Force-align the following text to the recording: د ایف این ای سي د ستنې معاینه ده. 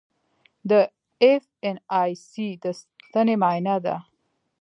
د 0.69 0.71
ایف 1.23 1.43
این 1.63 1.77
ای 2.01 2.11
سي 2.29 2.47
د 2.63 2.65
ستنې 2.79 3.35
معاینه 3.41 3.75
ده. 3.85 3.95